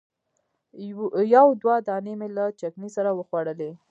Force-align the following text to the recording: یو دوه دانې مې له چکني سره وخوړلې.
یو 1.35 1.45
دوه 1.61 1.75
دانې 1.87 2.13
مې 2.19 2.27
له 2.37 2.45
چکني 2.59 2.89
سره 2.95 3.09
وخوړلې. 3.17 3.71